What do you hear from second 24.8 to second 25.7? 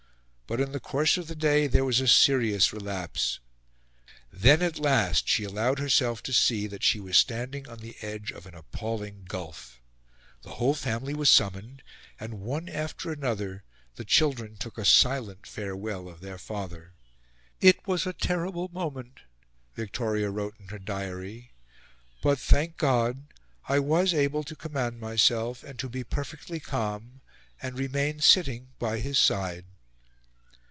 myself,